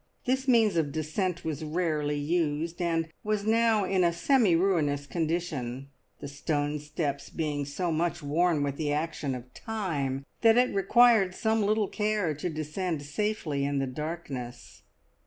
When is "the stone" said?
6.19-6.79